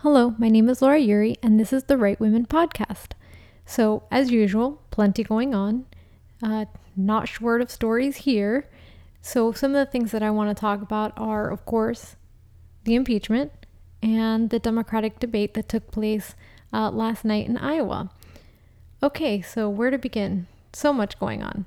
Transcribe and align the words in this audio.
Hello, 0.00 0.34
my 0.36 0.50
name 0.50 0.68
is 0.68 0.82
Laura 0.82 0.98
Yuri, 0.98 1.36
and 1.42 1.58
this 1.58 1.72
is 1.72 1.84
the 1.84 1.96
Right 1.96 2.20
Women 2.20 2.44
Podcast. 2.44 3.12
So, 3.64 4.02
as 4.10 4.30
usual, 4.30 4.82
plenty 4.90 5.24
going 5.24 5.54
on. 5.54 5.86
Uh, 6.42 6.66
not 6.94 7.28
short 7.28 7.62
of 7.62 7.70
stories 7.70 8.18
here. 8.18 8.68
So, 9.22 9.52
some 9.52 9.74
of 9.74 9.84
the 9.84 9.90
things 9.90 10.12
that 10.12 10.22
I 10.22 10.30
want 10.30 10.54
to 10.54 10.60
talk 10.60 10.82
about 10.82 11.14
are, 11.16 11.50
of 11.50 11.64
course, 11.64 12.16
the 12.84 12.94
impeachment 12.94 13.52
and 14.02 14.50
the 14.50 14.58
Democratic 14.58 15.18
debate 15.18 15.54
that 15.54 15.66
took 15.66 15.90
place 15.90 16.34
uh, 16.74 16.90
last 16.90 17.24
night 17.24 17.48
in 17.48 17.56
Iowa. 17.56 18.10
Okay, 19.02 19.40
so 19.40 19.70
where 19.70 19.90
to 19.90 19.96
begin? 19.96 20.46
So 20.74 20.92
much 20.92 21.18
going 21.18 21.42
on. 21.42 21.66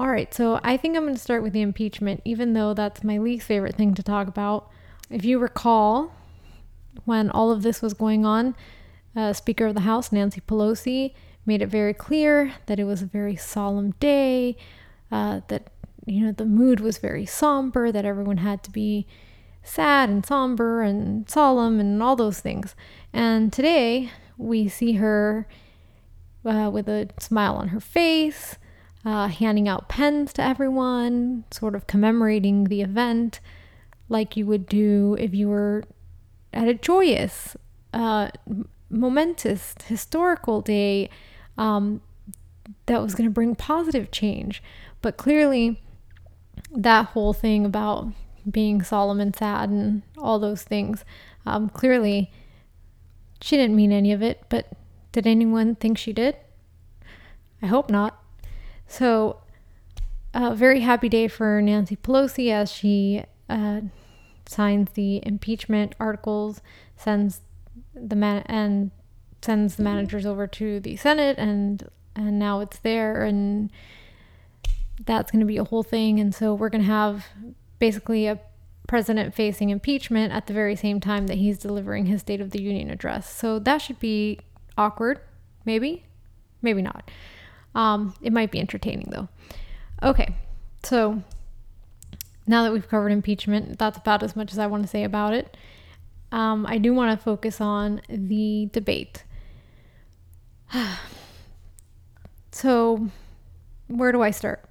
All 0.00 0.08
right, 0.08 0.32
so 0.32 0.58
I 0.64 0.78
think 0.78 0.96
I'm 0.96 1.02
going 1.02 1.14
to 1.14 1.20
start 1.20 1.42
with 1.42 1.52
the 1.52 1.60
impeachment, 1.60 2.22
even 2.24 2.54
though 2.54 2.72
that's 2.72 3.04
my 3.04 3.18
least 3.18 3.46
favorite 3.46 3.76
thing 3.76 3.92
to 3.94 4.02
talk 4.02 4.26
about. 4.26 4.70
If 5.10 5.26
you 5.26 5.38
recall, 5.38 6.12
when 7.04 7.30
all 7.30 7.50
of 7.50 7.62
this 7.62 7.82
was 7.82 7.94
going 7.94 8.24
on, 8.24 8.54
uh, 9.14 9.32
Speaker 9.32 9.66
of 9.66 9.74
the 9.74 9.82
House, 9.82 10.12
Nancy 10.12 10.40
Pelosi, 10.40 11.14
made 11.44 11.62
it 11.62 11.68
very 11.68 11.94
clear 11.94 12.54
that 12.66 12.78
it 12.80 12.84
was 12.84 13.02
a 13.02 13.06
very 13.06 13.36
solemn 13.36 13.92
day, 14.00 14.56
uh, 15.12 15.40
that, 15.48 15.70
you 16.04 16.24
know, 16.24 16.32
the 16.32 16.44
mood 16.44 16.80
was 16.80 16.98
very 16.98 17.24
somber, 17.24 17.92
that 17.92 18.04
everyone 18.04 18.38
had 18.38 18.62
to 18.64 18.70
be 18.70 19.06
sad 19.62 20.08
and 20.08 20.24
somber 20.24 20.82
and 20.82 21.28
solemn 21.28 21.80
and 21.80 22.02
all 22.02 22.16
those 22.16 22.40
things. 22.40 22.74
And 23.12 23.52
today 23.52 24.10
we 24.36 24.68
see 24.68 24.94
her 24.94 25.46
uh, 26.44 26.70
with 26.72 26.88
a 26.88 27.08
smile 27.18 27.54
on 27.54 27.68
her 27.68 27.80
face 27.80 28.56
uh, 29.06 29.28
handing 29.28 29.68
out 29.68 29.88
pens 29.88 30.32
to 30.32 30.42
everyone, 30.42 31.44
sort 31.52 31.76
of 31.76 31.86
commemorating 31.86 32.64
the 32.64 32.82
event 32.82 33.38
like 34.08 34.36
you 34.36 34.44
would 34.46 34.66
do 34.66 35.16
if 35.18 35.32
you 35.32 35.48
were 35.48 35.84
at 36.52 36.68
a 36.68 36.74
joyous, 36.74 37.56
uh, 37.92 38.30
momentous, 38.90 39.74
historical 39.86 40.60
day 40.60 41.10
um, 41.58 42.00
that 42.86 43.02
was 43.02 43.14
going 43.14 43.28
to 43.28 43.32
bring 43.32 43.54
positive 43.54 44.10
change. 44.10 44.62
But 45.02 45.16
clearly, 45.16 45.82
that 46.74 47.06
whole 47.06 47.32
thing 47.32 47.64
about 47.64 48.08
being 48.48 48.82
solemn 48.82 49.20
and 49.20 49.34
sad 49.34 49.70
and 49.70 50.02
all 50.18 50.38
those 50.38 50.62
things, 50.62 51.04
um, 51.44 51.68
clearly, 51.68 52.30
she 53.40 53.56
didn't 53.56 53.76
mean 53.76 53.92
any 53.92 54.12
of 54.12 54.22
it. 54.22 54.44
But 54.48 54.68
did 55.12 55.26
anyone 55.26 55.74
think 55.74 55.98
she 55.98 56.12
did? 56.12 56.36
I 57.62 57.66
hope 57.66 57.90
not. 57.90 58.22
So, 58.86 59.40
a 60.34 60.54
very 60.54 60.80
happy 60.80 61.08
day 61.08 61.28
for 61.28 61.60
Nancy 61.62 61.96
Pelosi 61.96 62.50
as 62.50 62.70
she 62.70 63.24
uh, 63.48 63.80
signs 64.46 64.90
the 64.92 65.20
impeachment 65.26 65.94
articles, 65.98 66.60
sends 66.96 67.40
the 67.94 68.16
man 68.16 68.42
and 68.46 68.90
sends 69.42 69.76
the 69.76 69.82
managers 69.82 70.26
over 70.26 70.46
to 70.46 70.80
the 70.80 70.96
Senate, 70.96 71.38
and 71.38 71.88
and 72.14 72.38
now 72.38 72.60
it's 72.60 72.78
there, 72.78 73.22
and 73.22 73.70
that's 75.04 75.30
going 75.30 75.40
to 75.40 75.46
be 75.46 75.58
a 75.58 75.64
whole 75.64 75.82
thing. 75.82 76.18
And 76.18 76.34
so 76.34 76.54
we're 76.54 76.70
going 76.70 76.82
to 76.82 76.90
have 76.90 77.26
basically 77.78 78.26
a 78.26 78.40
president 78.88 79.34
facing 79.34 79.70
impeachment 79.70 80.32
at 80.32 80.46
the 80.46 80.52
very 80.52 80.76
same 80.76 81.00
time 81.00 81.26
that 81.26 81.36
he's 81.36 81.58
delivering 81.58 82.06
his 82.06 82.20
State 82.20 82.40
of 82.40 82.50
the 82.50 82.62
Union 82.62 82.90
address. 82.90 83.28
So 83.28 83.58
that 83.58 83.78
should 83.78 83.98
be 83.98 84.38
awkward, 84.78 85.20
maybe, 85.64 86.04
maybe 86.62 86.82
not. 86.82 87.10
Um, 87.74 88.14
it 88.22 88.32
might 88.32 88.50
be 88.50 88.60
entertaining 88.60 89.08
though. 89.10 89.28
Okay, 90.02 90.34
so 90.82 91.22
now 92.46 92.62
that 92.62 92.72
we've 92.72 92.88
covered 92.88 93.10
impeachment, 93.10 93.78
that's 93.78 93.98
about 93.98 94.22
as 94.22 94.36
much 94.36 94.52
as 94.52 94.58
I 94.58 94.66
want 94.66 94.82
to 94.82 94.88
say 94.88 95.04
about 95.04 95.34
it. 95.34 95.56
Um, 96.32 96.66
I 96.66 96.78
do 96.78 96.92
want 96.92 97.16
to 97.16 97.22
focus 97.22 97.60
on 97.60 98.00
the 98.08 98.68
debate. 98.72 99.24
so, 102.52 103.08
where 103.88 104.12
do 104.12 104.22
I 104.22 104.30
start? 104.30 104.64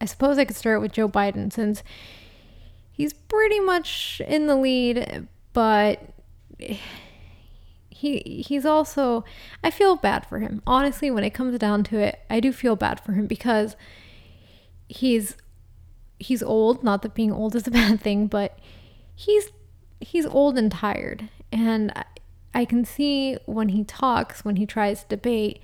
I 0.00 0.04
suppose 0.04 0.38
I 0.38 0.44
could 0.44 0.56
start 0.56 0.80
with 0.80 0.92
Joe 0.92 1.08
Biden 1.08 1.52
since 1.52 1.82
he's 2.92 3.12
pretty 3.12 3.60
much 3.60 4.20
in 4.26 4.46
the 4.46 4.54
lead, 4.54 5.26
but 5.52 6.00
he 7.90 8.44
he's 8.46 8.64
also 8.64 9.24
I 9.64 9.70
feel 9.70 9.96
bad 9.96 10.26
for 10.26 10.38
him. 10.38 10.62
Honestly, 10.66 11.10
when 11.10 11.24
it 11.24 11.30
comes 11.30 11.58
down 11.58 11.82
to 11.84 11.98
it, 11.98 12.20
I 12.30 12.38
do 12.40 12.52
feel 12.52 12.76
bad 12.76 13.00
for 13.00 13.12
him 13.12 13.26
because 13.26 13.76
he's 14.88 15.36
he's 16.18 16.42
old, 16.42 16.82
not 16.82 17.02
that 17.02 17.14
being 17.14 17.32
old 17.32 17.54
is 17.54 17.66
a 17.66 17.70
bad 17.72 18.00
thing, 18.00 18.26
but 18.26 18.58
he's 19.14 19.50
he's 20.00 20.26
old 20.26 20.58
and 20.58 20.70
tired. 20.70 21.28
And 21.50 21.92
I, 22.54 22.64
can 22.64 22.84
see 22.84 23.38
when 23.46 23.70
he 23.70 23.84
talks, 23.84 24.44
when 24.44 24.56
he 24.56 24.66
tries 24.66 25.02
to 25.02 25.08
debate, 25.08 25.60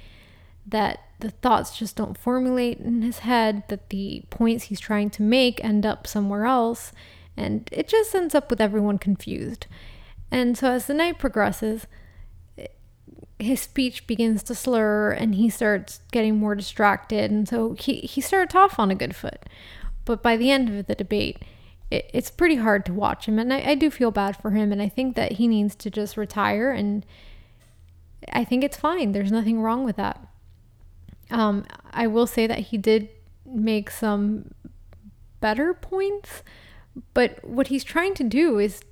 that 0.67 1.01
the 1.21 1.31
thoughts 1.31 1.77
just 1.77 1.95
don't 1.95 2.17
formulate 2.17 2.79
in 2.79 3.03
his 3.03 3.21
head, 3.21 3.65
that 3.69 3.91
the 3.91 4.25
points 4.31 4.65
he's 4.65 4.81
trying 4.81 5.11
to 5.11 5.23
make 5.23 5.63
end 5.63 5.85
up 5.85 6.07
somewhere 6.07 6.47
else, 6.47 6.91
and 7.37 7.69
it 7.71 7.87
just 7.87 8.15
ends 8.15 8.35
up 8.35 8.51
with 8.51 8.61
everyone 8.61 8.99
confused. 8.99 9.67
And 10.31 10.57
so 10.57 10.71
as 10.71 10.87
the 10.87 10.95
night 10.95 11.19
progresses, 11.19 11.87
his 13.39 13.61
speech 13.61 14.07
begins 14.07 14.43
to 14.45 14.55
slur 14.55 15.11
and 15.11 15.35
he 15.35 15.51
starts 15.51 16.01
getting 16.13 16.37
more 16.37 16.55
distracted. 16.55 17.31
And 17.31 17.49
so 17.49 17.77
he, 17.79 17.97
he 18.01 18.21
starts 18.21 18.55
off 18.55 18.79
on 18.79 18.91
a 18.91 18.95
good 18.95 19.15
foot. 19.15 19.45
But 20.05 20.23
by 20.23 20.37
the 20.37 20.51
end 20.51 20.69
of 20.69 20.87
the 20.87 20.95
debate, 20.95 21.39
it, 21.91 22.11
it's 22.13 22.31
pretty 22.31 22.57
hard 22.57 22.85
to 22.87 22.93
watch 22.93 23.27
him. 23.27 23.39
And 23.39 23.53
I, 23.53 23.61
I 23.71 23.75
do 23.75 23.91
feel 23.91 24.11
bad 24.11 24.37
for 24.37 24.51
him. 24.51 24.73
And 24.73 24.83
I 24.83 24.89
think 24.89 25.17
that 25.17 25.33
he 25.33 25.49
needs 25.49 25.75
to 25.77 25.91
just 25.91 26.17
retire. 26.17 26.71
And 26.71 27.05
I 28.33 28.45
think 28.45 28.65
it's 28.65 28.77
fine. 28.77 29.13
There's 29.13 29.33
nothing 29.33 29.61
wrong 29.61 29.85
with 29.85 29.97
that. 29.97 30.27
Um, 31.31 31.65
I 31.93 32.07
will 32.07 32.27
say 32.27 32.47
that 32.47 32.59
he 32.59 32.79
did 32.79 33.09
make 33.47 33.91
some 33.91 34.53
better 35.41 35.75
points. 35.75 36.43
But 37.13 37.45
what 37.45 37.69
he's 37.69 37.85
trying 37.85 38.15
to 38.15 38.25
do 38.25 38.59
is 38.59 38.83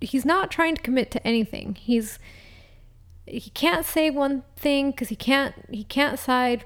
he's 0.00 0.24
not 0.24 0.50
trying 0.50 0.74
to 0.76 0.82
commit 0.82 1.10
to 1.12 1.26
anything. 1.26 1.74
He's 1.74 2.18
he 3.26 3.50
can't 3.50 3.84
say 3.84 4.08
one 4.08 4.44
thing 4.56 4.92
because 4.92 5.08
he 5.08 5.16
can't 5.16 5.54
he 5.70 5.84
can't 5.84 6.18
side 6.18 6.64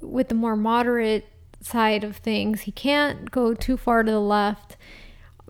with 0.00 0.28
the 0.28 0.34
more 0.34 0.56
moderate 0.56 1.28
side 1.64 2.04
of 2.04 2.16
things. 2.16 2.62
He 2.62 2.72
can't 2.72 3.30
go 3.30 3.54
too 3.54 3.76
far 3.76 4.02
to 4.02 4.10
the 4.10 4.20
left. 4.20 4.76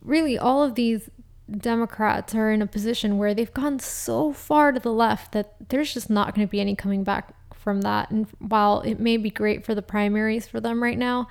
Really, 0.01 0.39
all 0.39 0.63
of 0.63 0.75
these 0.75 1.11
Democrats 1.51 2.35
are 2.35 2.51
in 2.51 2.63
a 2.63 2.67
position 2.67 3.19
where 3.19 3.35
they've 3.35 3.53
gone 3.53 3.79
so 3.79 4.33
far 4.33 4.73
to 4.73 4.81
the 4.81 4.93
left 4.93 5.33
that 5.33 5.55
there's 5.69 5.93
just 5.93 6.09
not 6.09 6.35
going 6.35 6.47
to 6.47 6.51
be 6.51 6.61
any 6.61 6.75
coming 6.75 7.05
back 7.05 7.35
from 7.55 7.83
that. 7.83 8.11
And 8.11 8.27
while 8.39 8.81
it 8.81 9.01
may 9.01 9.17
be 9.17 9.31
great 9.31 9.65
for 9.65 9.75
the 9.75 9.83
primaries 9.83 10.47
for 10.47 10.61
them 10.61 10.83
right 10.83 10.99
now, 10.99 11.29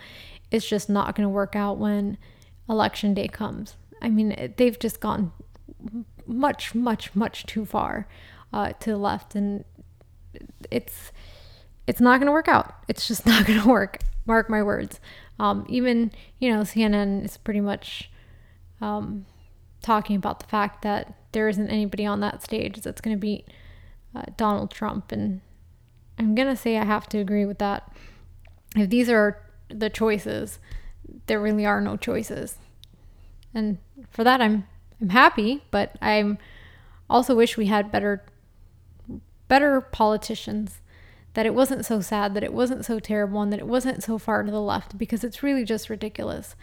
it's 0.51 0.67
just 0.67 0.89
not 0.89 1.15
going 1.15 1.25
to 1.25 1.29
work 1.29 1.55
out 1.55 1.77
when 1.77 2.17
election 2.69 3.13
day 3.13 3.27
comes. 3.27 3.75
I 4.01 4.09
mean, 4.09 4.53
they've 4.57 4.77
just 4.77 4.99
gone 4.99 5.31
much, 6.25 6.75
much, 6.75 7.15
much 7.15 7.45
too 7.45 7.65
far 7.65 8.07
uh, 8.51 8.73
to 8.73 8.91
the 8.91 8.97
left, 8.97 9.35
and 9.35 9.63
it's 10.69 11.11
it's 11.85 11.99
not 11.99 12.19
going 12.19 12.27
to 12.27 12.31
work 12.31 12.47
out. 12.47 12.75
It's 12.87 13.07
just 13.07 13.25
not 13.33 13.45
going 13.45 13.61
to 13.61 13.67
work. 13.67 13.99
Mark 14.25 14.49
my 14.49 14.63
words. 14.63 14.99
Um, 15.39 15.65
even 15.69 16.11
you 16.39 16.53
know 16.53 16.61
CNN 16.61 17.25
is 17.25 17.37
pretty 17.37 17.61
much 17.61 18.09
um, 18.81 19.25
talking 19.81 20.15
about 20.15 20.39
the 20.39 20.47
fact 20.47 20.81
that 20.83 21.13
there 21.31 21.49
isn't 21.49 21.69
anybody 21.69 22.05
on 22.05 22.19
that 22.21 22.43
stage 22.43 22.81
that's 22.81 23.01
going 23.01 23.15
to 23.15 23.19
beat 23.19 23.47
uh, 24.15 24.23
Donald 24.37 24.71
Trump, 24.71 25.11
and 25.11 25.41
I'm 26.17 26.35
gonna 26.35 26.55
say 26.55 26.77
I 26.77 26.85
have 26.85 27.07
to 27.09 27.17
agree 27.17 27.45
with 27.45 27.59
that. 27.59 27.91
If 28.75 28.89
these 28.89 29.09
are 29.09 29.41
the 29.69 29.89
choices, 29.89 30.59
there 31.27 31.41
really 31.41 31.65
are 31.65 31.81
no 31.81 31.97
choices, 31.97 32.57
and 33.53 33.77
for 34.09 34.23
that 34.23 34.41
I'm 34.41 34.67
I'm 35.01 35.09
happy, 35.09 35.63
but 35.71 35.97
I'm 36.01 36.37
also 37.09 37.35
wish 37.35 37.57
we 37.57 37.65
had 37.65 37.91
better 37.91 38.23
better 39.47 39.81
politicians 39.81 40.81
that 41.33 41.45
it 41.45 41.53
wasn't 41.53 41.85
so 41.85 42.01
sad, 42.01 42.33
that 42.33 42.43
it 42.43 42.53
wasn't 42.53 42.85
so 42.85 42.99
terrible, 42.99 43.41
and 43.41 43.51
that 43.51 43.59
it 43.59 43.67
wasn't 43.67 44.03
so 44.03 44.17
far 44.17 44.43
to 44.43 44.51
the 44.51 44.61
left 44.61 44.97
because 44.97 45.23
it's 45.23 45.43
really 45.43 45.63
just 45.63 45.89
ridiculous. 45.89 46.55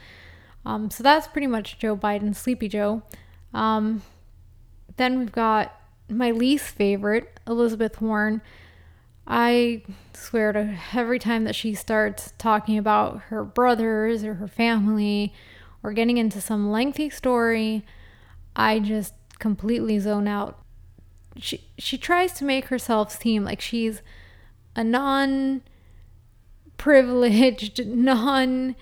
Um, 0.64 0.90
so 0.90 1.02
that's 1.02 1.26
pretty 1.26 1.46
much 1.46 1.78
Joe 1.78 1.96
Biden, 1.96 2.34
Sleepy 2.34 2.69
Joe. 2.69 3.02
Um, 3.52 4.02
then 4.96 5.19
we've 5.19 5.32
got 5.32 5.75
my 6.08 6.31
least 6.31 6.67
favorite, 6.67 7.40
Elizabeth 7.46 8.00
Warren. 8.00 8.43
I 9.26 9.82
swear 10.12 10.52
to 10.52 10.76
every 10.93 11.19
time 11.19 11.44
that 11.44 11.55
she 11.55 11.75
starts 11.75 12.32
talking 12.37 12.76
about 12.76 13.20
her 13.28 13.44
brothers 13.44 14.25
or 14.25 14.34
her 14.34 14.49
family 14.49 15.32
or 15.82 15.93
getting 15.93 16.19
into 16.19 16.40
some 16.40 16.70
lengthy 16.70 17.11
story, 17.11 17.84
I 18.55 18.81
just 18.81 19.14
completely 19.38 19.99
zone 19.99 20.28
out 20.28 20.61
she 21.37 21.64
she 21.78 21.96
tries 21.96 22.32
to 22.34 22.44
make 22.44 22.67
herself 22.67 23.17
seem 23.17 23.44
like 23.44 23.61
she's 23.61 24.02
a 24.81 24.85
non 24.85 25.62
privileged, 26.77 27.87
non 27.87 28.75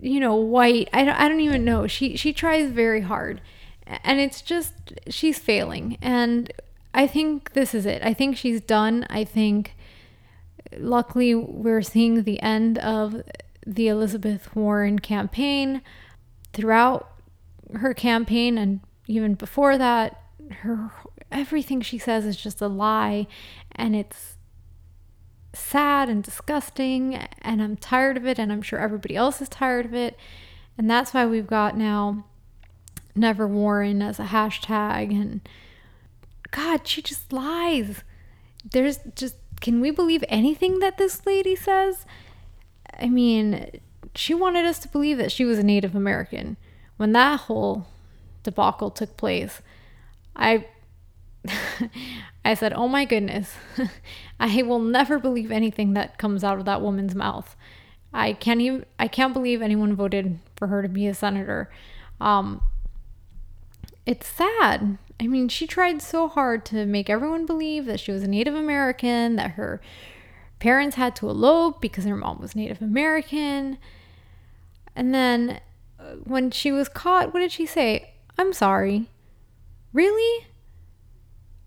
you 0.00 0.20
know, 0.20 0.34
white. 0.34 0.88
I 0.92 1.04
don't, 1.04 1.14
I 1.14 1.28
don't 1.28 1.40
even 1.40 1.64
know. 1.64 1.86
She 1.86 2.16
she 2.16 2.32
tries 2.32 2.70
very 2.70 3.02
hard. 3.02 3.40
And 4.04 4.20
it's 4.20 4.40
just, 4.40 4.74
she's 5.08 5.38
failing. 5.38 5.98
And 6.00 6.52
I 6.94 7.06
think 7.08 7.54
this 7.54 7.74
is 7.74 7.86
it. 7.86 8.02
I 8.04 8.14
think 8.14 8.36
she's 8.36 8.60
done. 8.60 9.04
I 9.10 9.24
think, 9.24 9.74
luckily, 10.78 11.34
we're 11.34 11.82
seeing 11.82 12.22
the 12.22 12.40
end 12.40 12.78
of 12.78 13.22
the 13.66 13.88
Elizabeth 13.88 14.54
Warren 14.54 15.00
campaign. 15.00 15.82
Throughout 16.52 17.10
her 17.74 17.92
campaign 17.94 18.58
and 18.58 18.80
even 19.06 19.34
before 19.34 19.76
that, 19.76 20.22
her 20.50 20.92
everything 21.30 21.80
she 21.80 21.98
says 21.98 22.24
is 22.24 22.36
just 22.36 22.60
a 22.60 22.68
lie 22.68 23.26
and 23.72 23.94
it's 23.94 24.36
sad 25.52 26.08
and 26.08 26.22
disgusting 26.22 27.16
and 27.42 27.62
I'm 27.62 27.76
tired 27.76 28.16
of 28.16 28.26
it 28.26 28.38
and 28.38 28.52
I'm 28.52 28.62
sure 28.62 28.78
everybody 28.78 29.16
else 29.16 29.40
is 29.40 29.48
tired 29.48 29.86
of 29.86 29.94
it. 29.94 30.16
And 30.78 30.90
that's 30.90 31.12
why 31.12 31.26
we've 31.26 31.46
got 31.46 31.76
now 31.76 32.24
Never 33.14 33.46
Warren 33.46 34.02
as 34.02 34.18
a 34.18 34.24
hashtag 34.26 35.10
and 35.10 35.40
God, 36.50 36.86
she 36.86 37.02
just 37.02 37.32
lies. 37.32 38.02
There's 38.70 38.98
just 39.14 39.36
can 39.60 39.80
we 39.80 39.90
believe 39.90 40.24
anything 40.28 40.78
that 40.78 40.98
this 40.98 41.26
lady 41.26 41.54
says? 41.54 42.06
I 42.98 43.08
mean, 43.08 43.80
she 44.14 44.34
wanted 44.34 44.64
us 44.64 44.78
to 44.80 44.88
believe 44.88 45.18
that 45.18 45.32
she 45.32 45.44
was 45.44 45.58
a 45.58 45.62
Native 45.62 45.94
American. 45.94 46.56
When 46.96 47.12
that 47.12 47.40
whole 47.40 47.86
debacle 48.42 48.90
took 48.90 49.16
place, 49.16 49.60
I 50.34 50.66
I 52.44 52.54
said, 52.54 52.72
"Oh 52.72 52.88
my 52.88 53.04
goodness. 53.04 53.54
I 54.40 54.62
will 54.62 54.80
never 54.80 55.18
believe 55.18 55.50
anything 55.50 55.94
that 55.94 56.18
comes 56.18 56.44
out 56.44 56.58
of 56.58 56.64
that 56.66 56.82
woman's 56.82 57.14
mouth. 57.14 57.56
I 58.12 58.32
can't 58.32 58.60
even 58.60 58.84
I 58.98 59.08
can't 59.08 59.32
believe 59.32 59.62
anyone 59.62 59.94
voted 59.94 60.38
for 60.56 60.68
her 60.68 60.82
to 60.82 60.88
be 60.88 61.06
a 61.06 61.14
senator." 61.14 61.70
Um 62.20 62.62
it's 64.06 64.26
sad. 64.26 64.98
I 65.20 65.26
mean, 65.26 65.48
she 65.48 65.66
tried 65.66 66.00
so 66.00 66.26
hard 66.26 66.64
to 66.66 66.86
make 66.86 67.10
everyone 67.10 67.46
believe 67.46 67.86
that 67.86 68.00
she 68.00 68.10
was 68.10 68.22
a 68.22 68.28
Native 68.28 68.54
American, 68.54 69.36
that 69.36 69.52
her 69.52 69.80
parents 70.58 70.96
had 70.96 71.14
to 71.16 71.28
elope 71.28 71.80
because 71.80 72.04
her 72.06 72.16
mom 72.16 72.40
was 72.40 72.56
Native 72.56 72.80
American. 72.80 73.78
And 74.96 75.14
then 75.14 75.60
uh, 75.98 76.14
when 76.24 76.50
she 76.50 76.72
was 76.72 76.88
caught, 76.88 77.32
what 77.34 77.40
did 77.40 77.52
she 77.52 77.66
say? 77.66 78.14
I'm 78.38 78.52
sorry. 78.52 79.08
Really? 79.92 80.46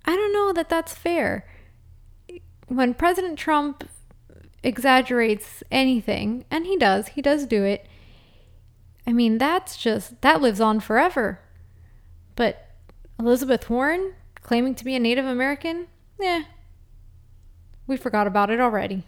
I 0.06 0.16
don't 0.16 0.34
know 0.34 0.54
that 0.54 0.70
that's 0.70 0.94
fair. 0.94 1.48
When 2.68 2.94
President 2.94 3.38
Trump 3.38 3.90
exaggerates 4.64 5.64
anything, 5.72 6.46
and 6.50 6.66
he 6.66 6.78
does, 6.78 7.10
he 7.10 7.22
does 7.22 7.46
do 7.46 7.64
it. 7.64 7.88
I 9.06 9.14
mean, 9.14 9.38
that's 9.38 9.78
just, 9.78 10.22
that 10.22 10.42
lives 10.42 10.62
on 10.62 10.80
forever. 10.80 11.40
But 12.36 12.70
Elizabeth 13.20 13.70
Warren 13.70 14.14
claiming 14.42 14.76
to 14.76 14.86
be 14.86 14.96
a 14.96 15.00
Native 15.00 15.26
American, 15.26 15.88
yeah, 16.20 16.44
we 17.88 17.98
forgot 17.98 18.28
about 18.28 18.50
it 18.50 18.60
already. 18.60 19.04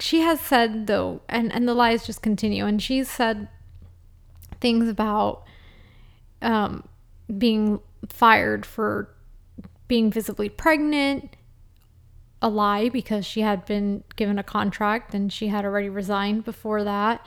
She 0.00 0.20
has 0.20 0.40
said, 0.40 0.86
though, 0.86 1.22
and, 1.28 1.52
and 1.52 1.68
the 1.68 1.74
lies 1.74 2.06
just 2.06 2.22
continue, 2.22 2.66
and 2.66 2.82
she's 2.82 3.10
said 3.10 3.48
things 4.60 4.88
about 4.88 5.44
um, 6.42 6.88
being 7.38 7.80
fired 8.08 8.64
for 8.66 9.13
being 9.88 10.10
visibly 10.10 10.48
pregnant, 10.48 11.36
a 12.40 12.48
lie 12.48 12.88
because 12.88 13.24
she 13.24 13.40
had 13.40 13.64
been 13.64 14.04
given 14.16 14.38
a 14.38 14.42
contract 14.42 15.14
and 15.14 15.32
she 15.32 15.48
had 15.48 15.64
already 15.64 15.88
resigned 15.88 16.44
before 16.44 16.84
that. 16.84 17.26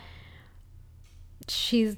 She's 1.48 1.98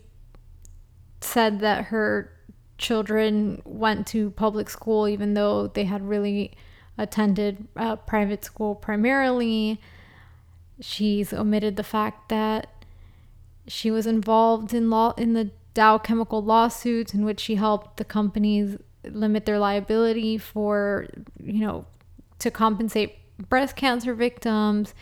said 1.22 1.60
that 1.60 1.86
her 1.86 2.32
children 2.78 3.62
went 3.66 4.08
to 4.08 4.32
public 4.32 4.70
school 4.70 5.08
even 5.08 5.34
though 5.34 5.68
they 5.68 5.84
had 5.84 6.08
really 6.08 6.54
attended 6.98 7.68
uh, 7.76 7.96
private 7.98 8.46
school 8.46 8.76
primarily. 8.76 9.82
She's 10.80 11.34
omitted 11.34 11.76
the 11.76 11.84
fact 11.84 12.30
that 12.30 12.86
she 13.68 13.92
was 13.92 14.08
involved 14.08 14.74
in 14.74 14.90
law 14.90 15.14
in 15.18 15.34
the 15.34 15.52
Dow 15.74 15.98
Chemical 15.98 16.44
lawsuits 16.44 17.14
in 17.14 17.26
which 17.26 17.40
she 17.40 17.56
helped 17.56 17.98
the 17.98 18.06
companies 18.06 18.78
limit 19.04 19.46
their 19.46 19.60
liability 19.60 20.38
for, 20.38 21.08
you 21.42 21.66
know, 21.66 21.86
to 22.40 22.52
compensate 22.52 23.16
breast 23.50 23.76
cancer 23.76 24.14
victims. 24.14 24.94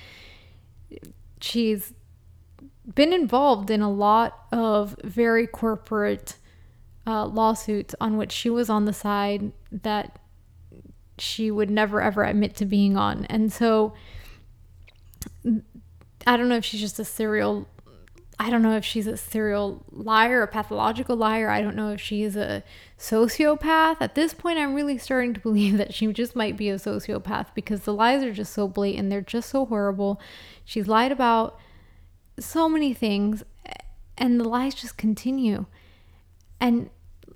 She's 1.41 1.93
been 2.95 3.13
involved 3.13 3.69
in 3.69 3.81
a 3.81 3.91
lot 3.91 4.45
of 4.51 4.95
very 5.03 5.47
corporate 5.47 6.35
uh, 7.05 7.25
lawsuits 7.25 7.95
on 7.99 8.17
which 8.17 8.31
she 8.31 8.49
was 8.49 8.69
on 8.69 8.85
the 8.85 8.93
side 8.93 9.51
that 9.71 10.19
she 11.17 11.49
would 11.49 11.69
never 11.69 12.01
ever 12.01 12.23
admit 12.23 12.55
to 12.55 12.65
being 12.65 12.95
on. 12.95 13.25
And 13.25 13.51
so 13.51 13.93
I 16.25 16.37
don't 16.37 16.49
know 16.49 16.57
if 16.57 16.65
she's 16.65 16.81
just 16.81 16.99
a 16.99 17.05
serial 17.05 17.67
I 18.39 18.51
don't 18.51 18.61
know 18.61 18.75
if 18.77 18.85
she's 18.85 19.07
a 19.07 19.17
serial 19.17 19.83
liar, 19.91 20.43
a 20.43 20.47
pathological 20.47 21.15
liar. 21.15 21.49
I 21.49 21.61
don't 21.61 21.75
know 21.75 21.91
if 21.91 21.99
she's 21.99 22.35
a 22.35 22.63
sociopath. 22.97 23.97
At 23.99 24.13
this 24.13 24.33
point, 24.33 24.59
I'm 24.59 24.75
really 24.75 24.99
starting 24.99 25.33
to 25.33 25.39
believe 25.39 25.77
that 25.77 25.93
she 25.93 26.05
just 26.13 26.35
might 26.35 26.55
be 26.55 26.69
a 26.69 26.75
sociopath 26.75 27.47
because 27.55 27.81
the 27.81 27.93
lies 27.93 28.23
are 28.23 28.33
just 28.33 28.53
so 28.53 28.67
blatant. 28.67 29.09
They're 29.09 29.21
just 29.21 29.49
so 29.49 29.65
horrible. 29.65 30.21
She's 30.63 30.87
lied 30.87 31.11
about 31.11 31.59
so 32.39 32.69
many 32.69 32.93
things, 32.93 33.43
and 34.17 34.39
the 34.39 34.47
lies 34.47 34.75
just 34.75 34.97
continue. 34.97 35.65
And 36.59 36.91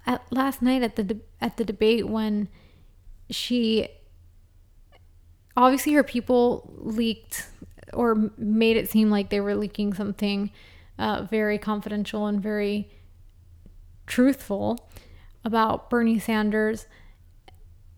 at, 0.06 0.22
last 0.32 0.62
night 0.62 0.84
at 0.84 0.98
the 0.98 1.04
de- 1.04 1.22
at 1.40 1.58
the 1.58 1.66
debate, 1.66 2.08
when 2.08 2.48
she 3.32 3.88
obviously 5.58 5.94
her 5.94 6.04
people 6.04 6.72
leaked 6.78 7.48
or 7.92 8.32
made 8.38 8.78
it 8.78 8.90
seem 8.90 9.10
like 9.10 9.30
they 9.30 9.40
were 9.40 9.56
leaking 9.56 9.94
something 9.94 10.52
uh, 11.02 11.24
very 11.24 11.58
confidential 11.58 12.28
and 12.28 12.42
very 12.42 12.90
truthful 14.06 14.88
about 15.44 15.90
Bernie 15.90 16.20
Sanders 16.20 16.86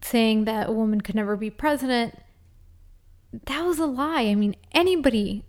saying 0.02 0.46
that 0.46 0.70
a 0.70 0.72
woman 0.72 1.02
could 1.02 1.16
never 1.16 1.36
be 1.36 1.50
president. 1.50 2.18
That 3.46 3.66
was 3.66 3.78
a 3.80 3.86
lie. 3.86 4.24
I 4.24 4.36
mean, 4.36 4.56
anybody, 4.72 5.44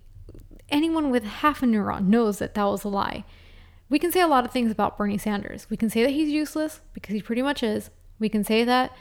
anyone 0.69 1.11
with 1.11 1.23
half 1.23 1.63
a 1.63 1.65
neuron 1.65 2.07
knows 2.07 2.39
that 2.39 2.55
that 2.55 2.63
was 2.63 2.83
a 2.83 2.89
lie. 2.89 3.23
We 3.89 3.99
can 3.99 4.11
say 4.11 4.21
a 4.21 4.27
lot 4.27 4.45
of 4.45 4.51
things 4.51 4.71
about 4.71 4.97
Bernie 4.97 5.17
Sanders. 5.17 5.67
We 5.69 5.77
can 5.77 5.89
say 5.89 6.03
that 6.03 6.11
he's 6.11 6.29
useless 6.29 6.81
because 6.93 7.13
he 7.13 7.21
pretty 7.21 7.41
much 7.41 7.63
is. 7.63 7.89
We 8.19 8.29
can 8.29 8.43
say 8.43 8.63
that 8.63 8.91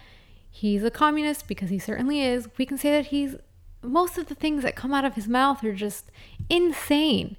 he's 0.49 0.85
a 0.85 0.91
communist 0.91 1.49
because 1.49 1.71
he 1.71 1.79
certainly 1.79 2.21
is. 2.21 2.49
We 2.59 2.67
can 2.67 2.79
say 2.79 2.91
that 2.91 3.07
he's 3.07 3.37
most 3.83 4.17
of 4.17 4.27
the 4.27 4.35
things 4.35 4.63
that 4.63 4.77
come 4.77 4.95
out 4.95 5.05
of 5.05 5.15
his 5.15 5.29
mouth 5.29 5.65
are 5.65 5.75
just 5.75 6.11
insane. 6.49 7.37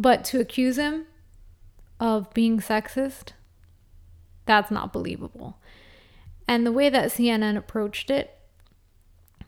But 0.00 0.24
to 0.24 0.40
accuse 0.40 0.78
him 0.78 1.04
of 2.00 2.32
being 2.32 2.58
sexist, 2.58 3.32
that's 4.46 4.70
not 4.70 4.94
believable. 4.94 5.58
And 6.48 6.66
the 6.66 6.72
way 6.72 6.88
that 6.88 7.10
CNN 7.10 7.58
approached 7.58 8.10
it, 8.10 8.34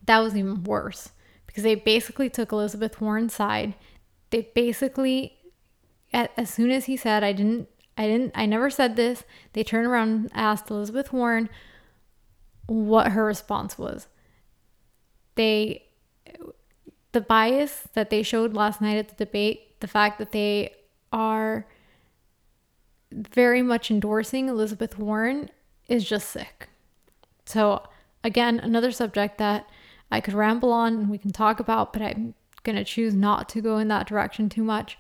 that 0.05 0.19
was 0.19 0.37
even 0.37 0.63
worse 0.63 1.13
because 1.47 1.63
they 1.63 1.75
basically 1.75 2.29
took 2.29 2.53
Elizabeth 2.53 3.01
Warren's 3.01 3.33
side. 3.33 3.73
They 4.29 4.51
basically, 4.55 5.39
as 6.13 6.51
soon 6.51 6.71
as 6.71 6.85
he 6.85 6.99
said, 6.99 7.25
I 7.25 7.33
didn't, 7.33 7.71
I 7.97 8.07
didn't, 8.07 8.33
I 8.35 8.45
never 8.45 8.69
said 8.69 8.95
this, 8.95 9.25
they 9.55 9.65
turned 9.65 9.87
around 9.87 10.09
and 10.11 10.31
asked 10.35 10.71
Elizabeth 10.71 11.15
Warren 11.15 11.49
what 12.67 13.13
her 13.13 13.25
response 13.25 13.79
was. 13.79 14.07
They, 15.35 15.85
the 17.13 17.23
bias 17.23 17.89
that 17.95 18.11
they 18.11 18.23
showed 18.23 18.53
last 18.53 18.83
night 18.83 18.99
at 18.99 19.09
the 19.09 19.25
debate 19.25 19.72
the 19.83 19.89
fact 19.89 20.19
that 20.19 20.33
they 20.33 20.73
are 21.13 21.67
very 23.13 23.63
much 23.63 23.91
endorsing 23.91 24.49
Elizabeth 24.49 24.99
Warren 24.99 25.51
is 25.89 26.05
just 26.05 26.31
sick. 26.31 26.69
So, 27.45 27.83
again, 28.25 28.59
another 28.59 28.93
subject 28.93 29.37
that 29.39 29.69
I 30.11 30.21
could 30.21 30.35
ramble 30.35 30.73
on 30.73 30.95
and 30.95 31.11
we 31.11 31.19
can 31.19 31.33
talk 31.33 31.61
about, 31.61 31.93
but 31.93 32.01
I'm 32.01 32.35
going 32.63 32.77
to 32.77 32.85
choose 32.85 33.15
not 33.15 33.49
to 33.51 33.61
go 33.61 33.77
in 33.79 33.89
that 33.89 34.07
direction 34.07 34.49
too 34.49 34.63
much. 34.63 34.97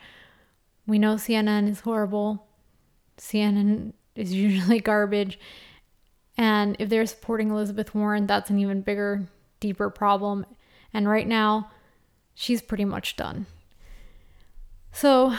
We 0.86 0.98
know 0.98 1.14
CNN 1.14 1.68
is 1.68 1.80
horrible. 1.80 2.46
CNN 3.16 3.92
is 4.14 4.32
usually 4.34 4.80
garbage. 4.80 5.38
And 6.36 6.76
if 6.78 6.88
they're 6.88 7.06
supporting 7.06 7.50
Elizabeth 7.50 7.94
Warren, 7.94 8.26
that's 8.26 8.50
an 8.50 8.58
even 8.58 8.80
bigger, 8.82 9.28
deeper 9.60 9.90
problem. 9.90 10.44
And 10.92 11.08
right 11.08 11.28
now, 11.28 11.70
she's 12.34 12.60
pretty 12.60 12.84
much 12.84 13.16
done. 13.16 13.46
So 14.92 15.34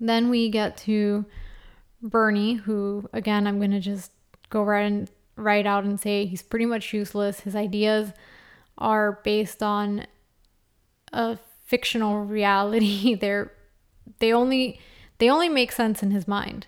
then 0.00 0.30
we 0.30 0.50
get 0.50 0.76
to 0.78 1.24
Bernie, 2.02 2.54
who 2.54 3.08
again 3.12 3.46
I'm 3.46 3.60
gonna 3.60 3.80
just 3.80 4.12
go 4.48 4.62
right 4.62 4.82
and 4.82 5.08
right 5.36 5.66
out 5.66 5.84
and 5.84 5.98
say 5.98 6.26
he's 6.26 6.42
pretty 6.42 6.66
much 6.66 6.92
useless. 6.92 7.40
His 7.40 7.54
ideas 7.56 8.12
are 8.78 9.20
based 9.24 9.62
on 9.62 10.06
a 11.12 11.38
fictional 11.64 12.24
reality. 12.24 13.14
They're 13.20 13.52
they 14.18 14.32
only 14.32 14.80
they 15.18 15.30
only 15.30 15.48
make 15.48 15.72
sense 15.72 16.02
in 16.02 16.10
his 16.10 16.26
mind. 16.26 16.66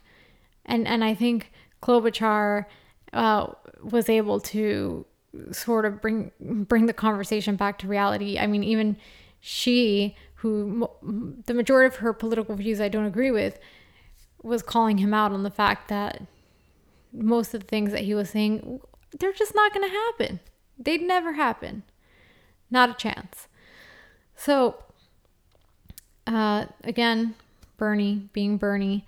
and 0.65 0.87
and 0.87 1.03
I 1.05 1.15
think 1.15 1.51
Klobuchar 1.83 2.67
uh, 3.13 3.47
was 3.83 4.09
able 4.09 4.41
to 4.41 5.05
sort 5.51 5.85
of 5.85 6.01
bring 6.01 6.31
bring 6.41 6.87
the 6.87 6.93
conversation 6.93 7.57
back 7.57 7.79
to 7.79 7.89
reality. 7.89 8.39
I 8.39 8.47
mean, 8.47 8.63
even 8.63 8.97
she, 9.41 10.17
who 10.43 10.89
the 11.47 11.55
majority 11.55 11.87
of 11.87 12.01
her 12.01 12.13
political 12.13 12.57
views 12.57 12.81
I 12.81 12.89
don't 12.89 13.07
agree 13.07 13.31
with, 13.31 13.61
was 14.43 14.61
calling 14.61 14.99
him 14.99 15.15
out 15.15 15.31
on 15.31 15.45
the 15.45 15.51
fact 15.51 15.89
that 15.89 16.23
most 17.13 17.55
of 17.55 17.61
the 17.61 17.67
things 17.67 17.93
that 17.93 18.01
he 18.01 18.13
was 18.13 18.31
saying 18.31 18.81
they're 19.21 19.33
just 19.33 19.55
not 19.55 19.73
going 19.73 19.89
to 19.89 19.95
happen. 19.95 20.41
They'd 20.77 21.03
never 21.03 21.35
happen. 21.35 21.85
Not 22.71 22.91
a 22.91 22.95
chance. 22.95 23.47
So, 24.35 24.83
uh, 26.27 26.67
again, 26.83 27.37
Bernie 27.77 28.29
being 28.33 28.57
Bernie, 28.57 29.07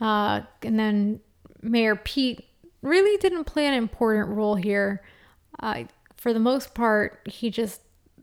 uh, 0.00 0.42
and 0.62 0.78
then 0.78 1.20
Mayor 1.60 1.96
Pete 1.96 2.46
really 2.80 3.18
didn't 3.18 3.44
play 3.44 3.66
an 3.66 3.74
important 3.74 4.34
role 4.34 4.54
here. 4.54 5.02
Uh, 5.60 5.84
for 6.16 6.32
the 6.32 6.40
most 6.40 6.72
part, 6.72 7.20
he 7.26 7.50
just 7.50 7.82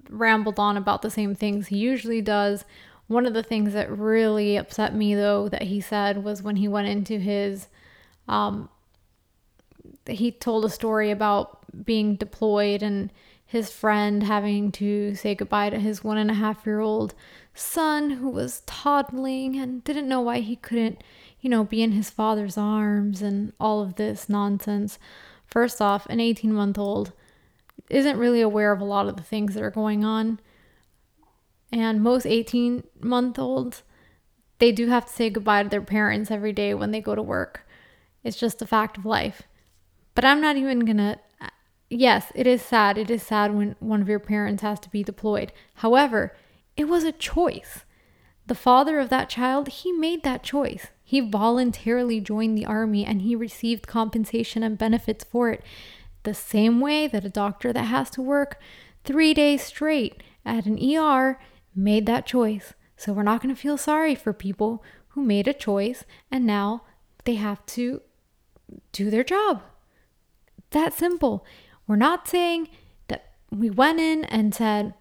rambled 0.09 0.59
on 0.59 0.77
about 0.77 1.01
the 1.01 1.09
same 1.09 1.35
things 1.35 1.67
he 1.67 1.77
usually 1.77 2.21
does. 2.21 2.65
One 3.07 3.25
of 3.25 3.33
the 3.33 3.43
things 3.43 3.73
that 3.73 3.95
really 3.95 4.57
upset 4.57 4.95
me, 4.95 5.13
though, 5.15 5.47
that 5.49 5.63
he 5.63 5.79
said 5.79 6.23
was 6.23 6.41
when 6.41 6.55
he 6.55 6.67
went 6.67 6.87
into 6.87 7.19
his, 7.19 7.67
um, 8.27 8.69
he 10.07 10.31
told 10.31 10.65
a 10.65 10.69
story 10.69 11.11
about 11.11 11.59
being 11.85 12.15
deployed 12.15 12.81
and 12.81 13.11
his 13.45 13.71
friend 13.71 14.23
having 14.23 14.71
to 14.71 15.13
say 15.15 15.35
goodbye 15.35 15.69
to 15.69 15.79
his 15.79 16.03
one 16.03 16.17
and 16.17 16.31
a 16.31 16.35
half 16.35 16.65
year 16.65 16.79
old 16.79 17.13
son 17.53 18.09
who 18.11 18.27
was 18.27 18.63
toddling 18.65 19.55
and 19.55 19.83
didn't 19.83 20.07
know 20.07 20.21
why 20.21 20.39
he 20.39 20.55
couldn't, 20.55 21.03
you 21.39 21.49
know, 21.49 21.63
be 21.63 21.81
in 21.81 21.91
his 21.91 22.09
father's 22.09 22.57
arms 22.57 23.21
and 23.21 23.53
all 23.59 23.81
of 23.81 23.95
this 23.95 24.27
nonsense. 24.27 24.97
First 25.45 25.81
off, 25.81 26.05
an 26.07 26.19
18 26.19 26.51
month 26.51 26.77
old 26.77 27.13
isn't 27.89 28.17
really 28.17 28.41
aware 28.41 28.71
of 28.71 28.81
a 28.81 28.85
lot 28.85 29.07
of 29.07 29.17
the 29.17 29.23
things 29.23 29.53
that 29.53 29.63
are 29.63 29.71
going 29.71 30.03
on. 30.03 30.39
And 31.71 32.01
most 32.01 32.25
18 32.25 32.83
month 33.01 33.37
olds, 33.37 33.83
they 34.59 34.71
do 34.71 34.87
have 34.87 35.05
to 35.05 35.13
say 35.13 35.29
goodbye 35.29 35.63
to 35.63 35.69
their 35.69 35.81
parents 35.81 36.31
every 36.31 36.53
day 36.53 36.73
when 36.73 36.91
they 36.91 37.01
go 37.01 37.15
to 37.15 37.21
work. 37.21 37.67
It's 38.23 38.37
just 38.37 38.61
a 38.61 38.67
fact 38.67 38.97
of 38.97 39.05
life. 39.05 39.43
But 40.15 40.25
I'm 40.25 40.41
not 40.41 40.55
even 40.55 40.79
gonna. 40.79 41.19
Uh, 41.41 41.49
yes, 41.89 42.31
it 42.33 42.47
is 42.47 42.61
sad. 42.61 42.97
It 42.97 43.11
is 43.11 43.21
sad 43.21 43.53
when 43.53 43.75
one 43.79 44.01
of 44.01 44.09
your 44.09 44.19
parents 44.19 44.63
has 44.63 44.79
to 44.81 44.89
be 44.89 45.03
deployed. 45.03 45.51
However, 45.75 46.35
it 46.77 46.85
was 46.85 47.03
a 47.03 47.11
choice. 47.11 47.83
The 48.47 48.55
father 48.55 48.99
of 48.99 49.09
that 49.09 49.29
child, 49.29 49.67
he 49.67 49.91
made 49.91 50.23
that 50.23 50.43
choice. 50.43 50.87
He 51.03 51.19
voluntarily 51.19 52.19
joined 52.19 52.57
the 52.57 52.65
army 52.65 53.05
and 53.05 53.21
he 53.21 53.35
received 53.35 53.87
compensation 53.87 54.63
and 54.63 54.77
benefits 54.77 55.23
for 55.23 55.51
it. 55.51 55.63
The 56.25 56.33
same 56.33 56.81
way 56.81 57.07
that 57.07 57.23
a 57.23 57.29
doctor 57.29 57.71
that 57.71 57.83
has 57.83 58.09
to 58.11 58.21
work 58.21 58.59
three 59.03 59.33
days 59.35 59.61
straight 59.61 60.23
at 60.43 60.65
an 60.65 60.79
ER 60.83 61.39
made 61.75 62.07
that 62.07 62.25
choice. 62.25 62.73
So 62.97 63.13
we're 63.13 63.21
not 63.21 63.43
going 63.43 63.53
to 63.53 63.61
feel 63.61 63.77
sorry 63.77 64.15
for 64.15 64.33
people 64.33 64.83
who 65.09 65.21
made 65.21 65.47
a 65.47 65.53
choice 65.53 66.03
and 66.31 66.43
now 66.45 66.81
they 67.25 67.35
have 67.35 67.63
to 67.67 68.01
do 68.91 69.11
their 69.11 69.23
job. 69.23 69.61
That 70.71 70.93
simple. 70.93 71.45
We're 71.85 71.95
not 71.95 72.27
saying 72.27 72.69
that 73.07 73.33
we 73.51 73.69
went 73.69 73.99
in 73.99 74.25
and 74.25 74.55
said, 74.55 74.95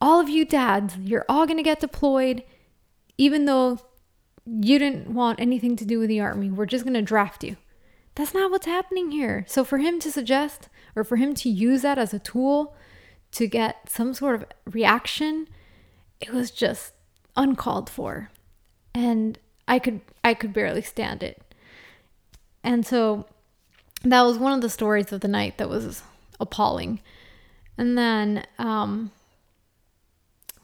all 0.00 0.20
of 0.20 0.28
you 0.28 0.44
dads, 0.44 0.96
you're 0.96 1.26
all 1.28 1.44
going 1.44 1.56
to 1.56 1.64
get 1.64 1.80
deployed, 1.80 2.44
even 3.16 3.46
though 3.46 3.80
you 4.46 4.78
didn't 4.78 5.12
want 5.12 5.40
anything 5.40 5.74
to 5.74 5.84
do 5.84 5.98
with 5.98 6.08
the 6.08 6.20
army. 6.20 6.50
We're 6.50 6.66
just 6.66 6.84
going 6.84 6.94
to 6.94 7.02
draft 7.02 7.42
you. 7.42 7.56
That's 8.18 8.34
not 8.34 8.50
what's 8.50 8.66
happening 8.66 9.12
here. 9.12 9.44
So 9.46 9.62
for 9.62 9.78
him 9.78 10.00
to 10.00 10.10
suggest 10.10 10.68
or 10.96 11.04
for 11.04 11.14
him 11.14 11.34
to 11.34 11.48
use 11.48 11.82
that 11.82 11.98
as 11.98 12.12
a 12.12 12.18
tool 12.18 12.74
to 13.30 13.46
get 13.46 13.88
some 13.88 14.12
sort 14.12 14.34
of 14.34 14.44
reaction, 14.66 15.46
it 16.20 16.32
was 16.32 16.50
just 16.50 16.94
uncalled 17.36 17.88
for. 17.88 18.32
And 18.92 19.38
I 19.68 19.78
could 19.78 20.00
I 20.24 20.34
could 20.34 20.52
barely 20.52 20.82
stand 20.82 21.22
it. 21.22 21.40
And 22.64 22.84
so 22.84 23.26
that 24.02 24.22
was 24.22 24.36
one 24.36 24.52
of 24.52 24.62
the 24.62 24.68
stories 24.68 25.12
of 25.12 25.20
the 25.20 25.28
night 25.28 25.56
that 25.58 25.68
was 25.68 26.02
appalling. 26.40 27.00
And 27.78 27.96
then 27.96 28.44
um 28.58 29.12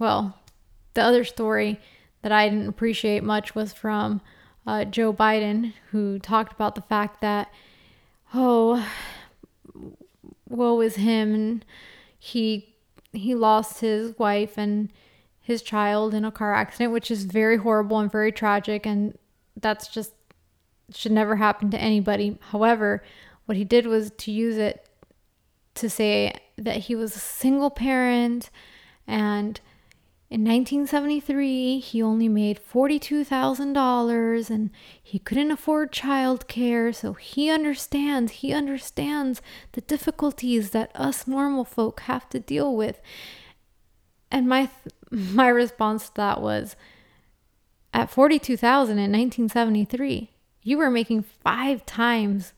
well, 0.01 0.41
the 0.95 1.03
other 1.03 1.23
story 1.23 1.81
that 2.23 2.33
I 2.33 2.49
didn't 2.49 2.67
appreciate 2.67 3.23
much 3.23 3.55
was 3.55 3.73
from 3.73 4.23
uh, 4.67 4.85
Joe 4.85 5.13
Biden, 5.13 5.75
who 5.91 6.19
talked 6.19 6.53
about 6.53 6.75
the 6.75 6.83
fact 6.83 7.21
that, 7.21 7.53
oh, 8.33 8.87
woe 10.49 10.81
is 10.81 10.97
him, 10.97 11.35
and 11.35 11.65
he 12.19 12.75
he 13.13 13.35
lost 13.35 13.81
his 13.81 14.19
wife 14.19 14.59
and 14.59 14.91
his 15.41 15.63
child 15.63 16.15
in 16.15 16.25
a 16.25 16.33
car 16.33 16.55
accident, 16.55 16.93
which 16.93 17.11
is 17.11 17.25
very 17.25 17.59
horrible 17.59 17.99
and 17.99 18.11
very 18.11 18.33
tragic, 18.33 18.87
and 18.87 19.17
that's 19.61 19.89
just 19.89 20.13
should 20.93 21.13
never 21.13 21.37
happen 21.37 21.71
to 21.71 21.79
anybody. 21.79 22.39
However, 22.51 23.03
what 23.47 23.57
he 23.57 23.65
did 23.65 23.87
was 23.87 24.11
to 24.19 24.31
use 24.31 24.57
it 24.57 24.87
to 25.75 25.91
say 25.91 26.33
that 26.57 26.77
he 26.77 26.95
was 26.95 27.17
a 27.17 27.21
single 27.21 27.71
parent 27.71 28.51
and 29.07 29.61
in 30.31 30.41
1973, 30.41 31.79
he 31.79 32.03
only 32.03 32.29
made 32.29 32.59
$42,000 32.59 34.51
and 34.51 34.71
he 35.01 35.19
couldn't 35.19 35.51
afford 35.51 35.93
childcare, 35.93 36.95
so 36.95 37.13
he 37.13 37.51
understands, 37.51 38.33
he 38.33 38.53
understands 38.53 39.43
the 39.73 39.83
difficulties 39.83 40.71
that 40.71 40.91
us 40.95 41.27
normal 41.27 41.65
folk 41.65 42.01
have 42.01 42.29
to 42.31 42.41
deal 42.41 42.75
with. 42.75 43.01
And 44.31 44.49
my 44.49 44.71
my 45.11 45.47
response 45.47 46.09
to 46.09 46.15
that 46.17 46.41
was 46.41 46.75
at 47.93 48.11
42,000 48.11 48.93
in 48.93 49.13
1973, 49.13 50.31
you 50.63 50.79
were 50.79 50.91
making 50.91 51.23
5 51.23 51.87
times 51.87 52.55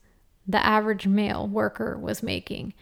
the 0.47 0.65
average 0.65 1.07
male 1.07 1.47
worker 1.47 1.99
was 1.99 2.23
making. 2.23 2.73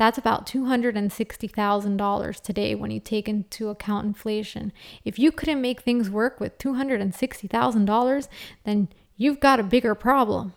That's 0.00 0.16
about 0.16 0.46
$260,000 0.46 2.40
today 2.40 2.74
when 2.74 2.90
you 2.90 3.00
take 3.00 3.28
into 3.28 3.68
account 3.68 4.06
inflation. 4.06 4.72
If 5.04 5.18
you 5.18 5.30
couldn't 5.30 5.60
make 5.60 5.82
things 5.82 6.08
work 6.08 6.40
with 6.40 6.56
$260,000, 6.56 8.28
then 8.64 8.88
you've 9.18 9.40
got 9.40 9.60
a 9.60 9.62
bigger 9.62 9.94
problem. 9.94 10.54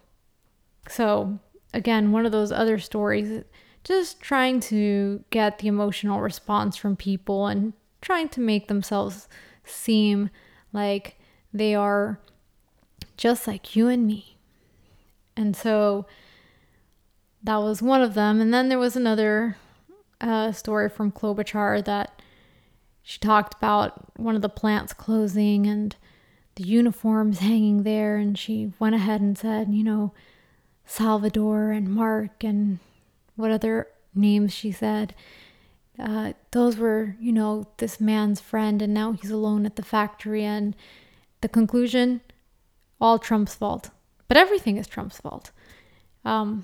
So, 0.88 1.40
again, 1.74 2.14
one 2.14 2.26
of 2.26 2.32
those 2.32 2.54
other 2.54 2.80
stories, 2.80 3.44
just 3.84 4.22
trying 4.22 4.62
to 4.62 5.26
get 5.30 5.60
the 5.60 5.68
emotional 5.68 6.22
response 6.22 6.78
from 6.78 6.96
people 6.96 7.48
and 7.48 7.74
trying 8.00 8.30
to 8.30 8.40
make 8.40 8.70
themselves 8.70 9.28
seem 9.66 10.30
like 10.72 11.20
they 11.52 11.76
are 11.76 12.18
just 13.18 13.46
like 13.46 13.76
you 13.76 13.90
and 13.90 14.08
me. 14.08 14.38
And 15.36 15.54
so, 15.54 16.06
that 17.44 17.58
was 17.58 17.82
one 17.82 18.02
of 18.02 18.14
them. 18.14 18.42
And 18.42 18.54
then 18.54 18.70
there 18.70 18.80
was 18.80 18.96
another 18.96 19.58
uh, 20.22 20.52
story 20.52 20.90
from 20.90 21.12
Klobuchar 21.12 21.84
that 21.86 22.22
she 23.02 23.20
talked 23.20 23.56
about 23.56 24.18
one 24.18 24.36
of 24.36 24.42
the 24.42 24.50
plants 24.50 24.94
closing 24.94 25.68
and 25.68 25.96
the 26.56 26.64
uniforms 26.64 27.40
hanging 27.40 27.84
there. 27.84 28.16
And 28.16 28.38
she 28.38 28.72
went 28.80 28.96
ahead 28.96 29.22
and 29.22 29.38
said, 29.38 29.74
you 29.74 29.84
know, 29.84 30.14
Salvador 30.86 31.72
and 31.72 31.90
Mark 31.90 32.44
and 32.44 32.80
what 33.36 33.52
other 33.52 33.88
names 34.16 34.54
she 34.54 34.72
said. 34.72 35.14
Uh, 36.00 36.34
those 36.52 36.78
were, 36.78 37.16
you 37.20 37.32
know, 37.32 37.68
this 37.78 38.00
man's 38.00 38.42
friend, 38.42 38.82
and 38.82 38.94
now 38.94 39.12
he's 39.12 39.30
alone 39.30 39.66
at 39.66 39.76
the 39.76 39.84
factory. 39.84 40.44
And 40.44 40.76
the 41.42 41.50
conclusion 41.50 42.22
all 43.00 43.20
Trump's 43.20 43.54
fault. 43.54 43.90
But 44.28 44.38
everything 44.38 44.78
is 44.78 44.88
Trump's 44.88 45.20
fault. 45.20 45.52
Um, 46.24 46.64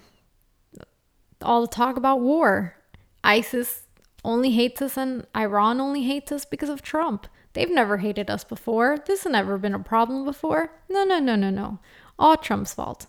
all 1.42 1.62
the 1.62 1.68
talk 1.68 1.98
about 1.98 2.22
war. 2.22 2.76
ISIS 3.24 3.84
only 4.24 4.52
hates 4.52 4.82
us 4.82 4.98
and 4.98 5.26
Iran 5.36 5.80
only 5.80 6.04
hates 6.04 6.32
us 6.32 6.46
because 6.46 6.70
of 6.70 6.82
Trump. 6.82 7.28
They've 7.54 7.70
never 7.70 7.98
hated 7.98 8.30
us 8.30 8.44
before. 8.44 8.98
This 9.06 9.24
has 9.24 9.32
never 9.32 9.58
been 9.58 9.74
a 9.74 9.80
problem 9.80 10.26
before. 10.26 10.72
No, 10.90 11.04
no, 11.04 11.20
no, 11.20 11.36
no, 11.36 11.50
no. 11.50 11.80
All 12.18 12.38
Trump's 12.38 12.74
fault. 12.74 13.08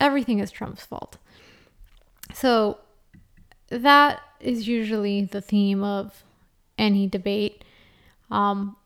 Everything 0.00 0.38
is 0.40 0.50
Trump's 0.50 0.84
fault. 0.84 1.18
So 2.34 2.78
that 3.68 4.20
is 4.40 4.68
usually 4.68 5.24
the 5.24 5.40
theme 5.40 5.82
of 5.82 6.24
any 6.76 7.06
debate. 7.06 7.64
Um, 8.30 8.76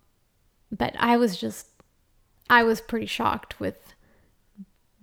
but 0.70 0.94
I 0.98 1.16
was 1.16 1.36
just, 1.36 1.68
I 2.50 2.62
was 2.62 2.80
pretty 2.80 3.06
shocked 3.06 3.60
with 3.60 3.94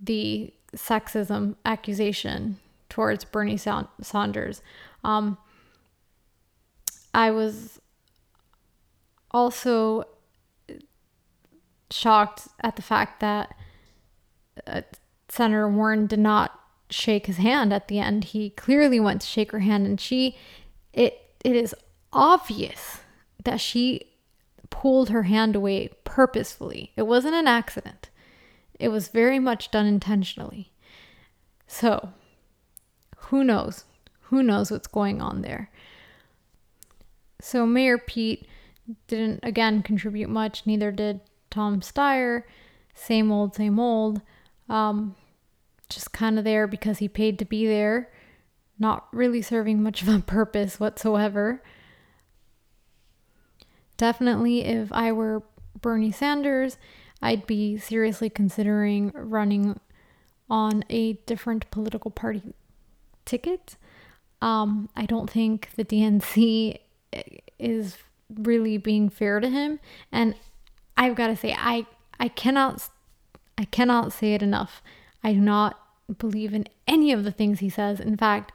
the 0.00 0.52
sexism 0.74 1.56
accusation 1.64 2.58
towards 3.00 3.24
Bernie 3.24 3.56
Sanders. 3.56 4.60
Um, 5.02 5.38
I 7.14 7.30
was 7.30 7.80
also 9.30 10.04
shocked 11.90 12.48
at 12.60 12.76
the 12.76 12.82
fact 12.82 13.20
that 13.20 13.54
uh, 14.66 14.82
Senator 15.30 15.66
Warren 15.66 16.06
did 16.06 16.18
not 16.18 16.60
shake 16.90 17.24
his 17.24 17.38
hand 17.38 17.72
at 17.72 17.88
the 17.88 17.98
end. 17.98 18.24
He 18.24 18.50
clearly 18.50 19.00
went 19.00 19.22
to 19.22 19.26
shake 19.26 19.52
her 19.52 19.60
hand 19.60 19.86
and 19.86 19.98
she 19.98 20.36
it 20.92 21.18
it 21.42 21.56
is 21.56 21.74
obvious 22.12 22.98
that 23.42 23.60
she 23.60 24.10
pulled 24.68 25.08
her 25.08 25.22
hand 25.22 25.56
away 25.56 25.88
purposefully. 26.04 26.92
It 26.96 27.06
wasn't 27.06 27.34
an 27.34 27.46
accident. 27.46 28.10
It 28.78 28.88
was 28.88 29.08
very 29.08 29.38
much 29.38 29.70
done 29.70 29.86
intentionally. 29.86 30.70
So, 31.66 32.10
who 33.30 33.44
knows? 33.44 33.84
Who 34.22 34.42
knows 34.42 34.70
what's 34.70 34.88
going 34.88 35.22
on 35.22 35.42
there? 35.42 35.70
So, 37.40 37.64
Mayor 37.64 37.96
Pete 37.96 38.46
didn't 39.06 39.40
again 39.44 39.82
contribute 39.82 40.28
much, 40.28 40.66
neither 40.66 40.90
did 40.90 41.20
Tom 41.48 41.80
Steyer. 41.80 42.42
Same 42.92 43.30
old, 43.30 43.54
same 43.54 43.78
old. 43.78 44.20
Um, 44.68 45.14
just 45.88 46.12
kind 46.12 46.38
of 46.38 46.44
there 46.44 46.66
because 46.66 46.98
he 46.98 47.08
paid 47.08 47.38
to 47.38 47.44
be 47.44 47.66
there, 47.66 48.10
not 48.80 49.06
really 49.12 49.42
serving 49.42 49.80
much 49.80 50.02
of 50.02 50.08
a 50.08 50.18
purpose 50.18 50.80
whatsoever. 50.80 51.62
Definitely, 53.96 54.64
if 54.64 54.92
I 54.92 55.12
were 55.12 55.44
Bernie 55.80 56.12
Sanders, 56.12 56.78
I'd 57.22 57.46
be 57.46 57.78
seriously 57.78 58.28
considering 58.28 59.12
running 59.14 59.78
on 60.48 60.84
a 60.90 61.12
different 61.26 61.70
political 61.70 62.10
party 62.10 62.42
ticket. 63.30 63.76
Um, 64.42 64.88
I 64.96 65.06
don't 65.06 65.30
think 65.30 65.70
the 65.76 65.84
DNC 65.84 66.78
is 67.58 67.98
really 68.34 68.76
being 68.76 69.08
fair 69.08 69.40
to 69.40 69.48
him, 69.48 69.80
and 70.10 70.34
I've 70.96 71.14
got 71.14 71.28
to 71.28 71.36
say, 71.36 71.54
I 71.56 71.86
I 72.18 72.28
cannot 72.28 72.90
I 73.56 73.64
cannot 73.64 74.12
say 74.12 74.34
it 74.34 74.42
enough. 74.42 74.82
I 75.22 75.32
do 75.32 75.40
not 75.40 75.78
believe 76.18 76.54
in 76.54 76.66
any 76.88 77.12
of 77.12 77.24
the 77.24 77.30
things 77.30 77.60
he 77.60 77.68
says. 77.68 78.00
In 78.00 78.16
fact, 78.16 78.52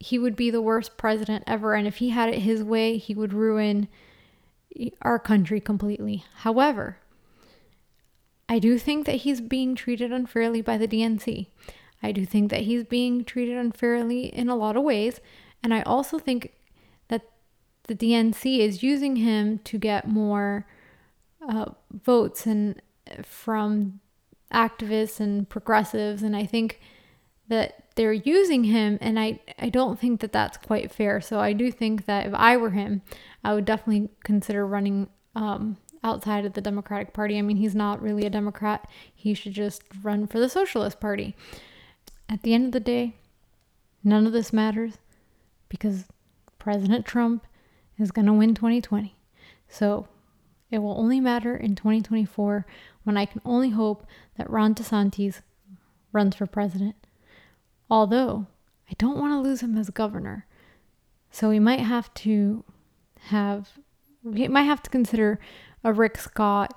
he 0.00 0.18
would 0.18 0.36
be 0.36 0.50
the 0.50 0.62
worst 0.62 0.96
president 0.96 1.44
ever, 1.46 1.74
and 1.74 1.86
if 1.86 1.96
he 1.96 2.10
had 2.10 2.28
it 2.28 2.40
his 2.40 2.62
way, 2.62 2.98
he 2.98 3.14
would 3.14 3.32
ruin 3.32 3.88
our 5.02 5.18
country 5.18 5.60
completely. 5.60 6.24
However, 6.36 6.98
I 8.48 8.58
do 8.58 8.78
think 8.78 9.06
that 9.06 9.16
he's 9.16 9.40
being 9.40 9.74
treated 9.74 10.12
unfairly 10.12 10.62
by 10.62 10.78
the 10.78 10.88
DNC. 10.88 11.46
I 12.02 12.12
do 12.12 12.24
think 12.24 12.50
that 12.50 12.62
he's 12.62 12.84
being 12.84 13.24
treated 13.24 13.56
unfairly 13.56 14.26
in 14.26 14.48
a 14.48 14.56
lot 14.56 14.76
of 14.76 14.82
ways. 14.82 15.20
And 15.62 15.74
I 15.74 15.82
also 15.82 16.18
think 16.18 16.52
that 17.08 17.22
the 17.84 17.94
DNC 17.94 18.58
is 18.60 18.82
using 18.82 19.16
him 19.16 19.58
to 19.60 19.78
get 19.78 20.08
more 20.08 20.66
uh, 21.48 21.70
votes 22.04 22.46
and 22.46 22.80
from 23.22 24.00
activists 24.52 25.18
and 25.20 25.48
progressives. 25.48 26.22
And 26.22 26.36
I 26.36 26.46
think 26.46 26.80
that 27.48 27.88
they're 27.98 28.12
using 28.12 28.64
him 28.64 28.98
and 29.00 29.18
I, 29.18 29.40
I 29.58 29.70
don't 29.70 29.98
think 29.98 30.20
that 30.20 30.32
that's 30.32 30.56
quite 30.56 30.92
fair 30.92 31.20
so 31.20 31.40
i 31.40 31.52
do 31.52 31.72
think 31.72 32.06
that 32.06 32.26
if 32.26 32.34
i 32.34 32.56
were 32.56 32.70
him 32.70 33.02
i 33.42 33.54
would 33.54 33.64
definitely 33.64 34.08
consider 34.22 34.66
running 34.66 35.08
um, 35.34 35.78
outside 36.04 36.44
of 36.44 36.52
the 36.52 36.60
democratic 36.60 37.12
party 37.12 37.38
i 37.38 37.42
mean 37.42 37.56
he's 37.56 37.74
not 37.74 38.00
really 38.00 38.24
a 38.24 38.30
democrat 38.30 38.88
he 39.12 39.34
should 39.34 39.52
just 39.52 39.82
run 40.02 40.26
for 40.26 40.38
the 40.38 40.48
socialist 40.48 41.00
party 41.00 41.34
at 42.28 42.42
the 42.42 42.54
end 42.54 42.66
of 42.66 42.72
the 42.72 42.80
day 42.80 43.16
none 44.04 44.26
of 44.26 44.32
this 44.32 44.52
matters 44.52 44.98
because 45.68 46.04
president 46.58 47.04
trump 47.04 47.46
is 47.98 48.10
going 48.10 48.26
to 48.26 48.32
win 48.32 48.54
2020 48.54 49.16
so 49.68 50.08
it 50.70 50.78
will 50.78 50.98
only 50.98 51.20
matter 51.20 51.56
in 51.56 51.74
2024 51.74 52.66
when 53.04 53.16
i 53.16 53.24
can 53.24 53.40
only 53.44 53.70
hope 53.70 54.06
that 54.36 54.50
ron 54.50 54.74
desantis 54.74 55.40
runs 56.12 56.36
for 56.36 56.46
president 56.46 56.94
Although 57.90 58.46
I 58.90 58.94
don't 58.98 59.18
want 59.18 59.32
to 59.32 59.40
lose 59.48 59.62
him 59.62 59.76
as 59.76 59.90
governor. 59.90 60.46
So 61.30 61.48
we 61.48 61.58
might 61.58 61.80
have 61.80 62.12
to 62.14 62.64
have, 63.26 63.70
we 64.22 64.48
might 64.48 64.62
have 64.62 64.82
to 64.82 64.90
consider 64.90 65.38
a 65.84 65.92
Rick 65.92 66.18
Scott 66.18 66.74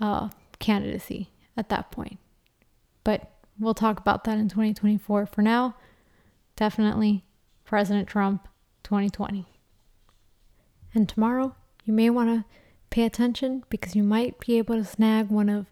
uh, 0.00 0.30
candidacy 0.58 1.30
at 1.56 1.68
that 1.68 1.90
point. 1.90 2.18
We'll 3.58 3.74
talk 3.74 4.00
about 4.00 4.24
that 4.24 4.38
in 4.38 4.48
2024. 4.48 5.26
For 5.26 5.42
now, 5.42 5.76
definitely 6.56 7.24
President 7.64 8.08
Trump 8.08 8.48
2020. 8.82 9.46
And 10.94 11.08
tomorrow, 11.08 11.54
you 11.84 11.92
may 11.92 12.10
want 12.10 12.30
to 12.30 12.44
pay 12.90 13.04
attention 13.04 13.64
because 13.68 13.96
you 13.96 14.02
might 14.02 14.38
be 14.38 14.58
able 14.58 14.76
to 14.76 14.84
snag 14.84 15.28
one 15.28 15.48
of 15.48 15.66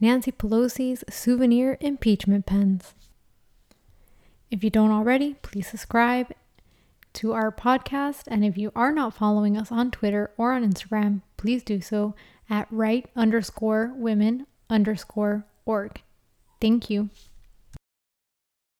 Nancy 0.00 0.32
Pelosi's 0.32 1.04
souvenir 1.08 1.78
impeachment 1.80 2.44
pens. 2.44 2.94
If 4.50 4.62
you 4.62 4.68
don't 4.68 4.90
already, 4.90 5.34
please 5.42 5.68
subscribe 5.68 6.32
to 7.14 7.32
our 7.32 7.50
podcast. 7.52 8.24
And 8.26 8.44
if 8.44 8.58
you 8.58 8.72
are 8.74 8.92
not 8.92 9.14
following 9.14 9.56
us 9.56 9.72
on 9.72 9.90
Twitter 9.90 10.30
or 10.36 10.52
on 10.52 10.68
Instagram, 10.68 11.22
please 11.36 11.62
do 11.62 11.80
so 11.80 12.14
at 12.50 12.66
right 12.70 13.08
underscore 13.16 13.92
women 13.96 14.46
underscore 14.68 15.46
org. 15.64 16.02
Thank 16.62 16.88
you. 16.90 17.10